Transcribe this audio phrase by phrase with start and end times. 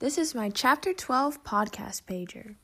[0.00, 2.56] This is my Chapter 12 podcast pager.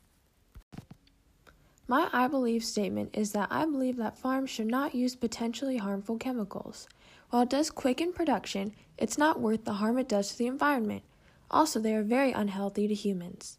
[1.86, 6.18] My I believe statement is that I believe that farms should not use potentially harmful
[6.18, 6.88] chemicals.
[7.30, 11.04] While it does quicken production, it's not worth the harm it does to the environment.
[11.52, 13.58] Also, they are very unhealthy to humans.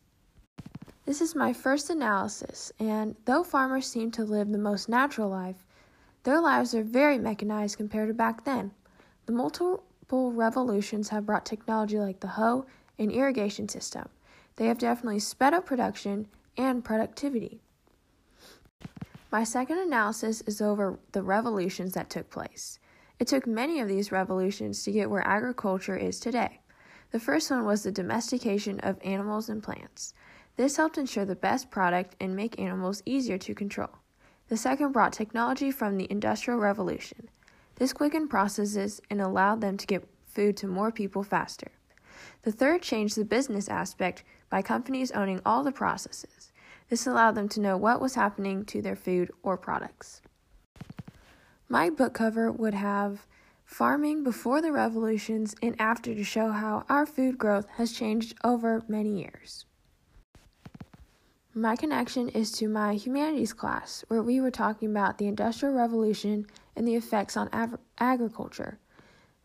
[1.05, 5.65] This is my first analysis, and though farmers seem to live the most natural life,
[6.23, 8.71] their lives are very mechanized compared to back then.
[9.27, 12.65] The multiple revolutions have brought technology like the hoe
[13.01, 14.07] and irrigation system.
[14.57, 17.61] They have definitely sped up production and productivity.
[19.31, 22.77] My second analysis is over the revolutions that took place.
[23.17, 26.59] It took many of these revolutions to get where agriculture is today.
[27.11, 30.13] The first one was the domestication of animals and plants.
[30.57, 33.89] This helped ensure the best product and make animals easier to control.
[34.49, 37.29] The second brought technology from the Industrial Revolution.
[37.75, 41.71] This quickened processes and allowed them to get food to more people faster.
[42.43, 46.51] The third changed the business aspect by companies owning all the processes.
[46.89, 50.21] This allowed them to know what was happening to their food or products.
[51.69, 53.25] My book cover would have
[53.63, 58.83] farming before the revolutions and after to show how our food growth has changed over
[58.89, 59.65] many years.
[61.53, 66.47] My connection is to my humanities class, where we were talking about the Industrial Revolution
[66.75, 68.79] and the effects on ag- agriculture.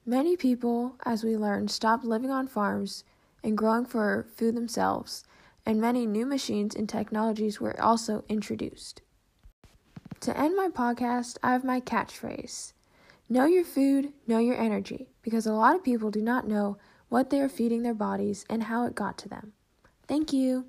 [0.09, 3.03] Many people, as we learned, stopped living on farms
[3.43, 5.25] and growing for food themselves,
[5.67, 9.03] and many new machines and technologies were also introduced.
[10.21, 12.73] To end my podcast, I have my catchphrase
[13.29, 17.31] Know your food, know your energy, because a lot of people do not know what
[17.31, 19.55] they are feeding their bodies and how it got to them.
[20.07, 20.67] Thank you.